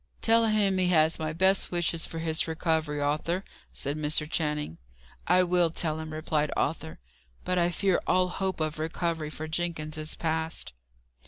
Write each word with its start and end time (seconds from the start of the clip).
"Tell 0.23 0.47
him 0.47 0.79
he 0.79 0.87
has 0.87 1.19
my 1.19 1.31
best 1.31 1.69
wishes 1.71 2.07
for 2.07 2.17
his 2.17 2.47
recovery, 2.47 2.99
Arthur," 2.99 3.43
said 3.71 3.95
Mr. 3.99 4.27
Channing. 4.27 4.79
"I 5.27 5.43
will 5.43 5.69
tell 5.69 5.99
him," 5.99 6.11
replied 6.11 6.49
Arthur. 6.57 6.97
"But 7.45 7.59
I 7.59 7.69
fear 7.69 8.01
all 8.07 8.29
hope 8.29 8.59
of 8.61 8.79
recovery 8.79 9.29
for 9.29 9.47
Jenkins 9.47 9.99
is 9.99 10.15
past." 10.15 10.73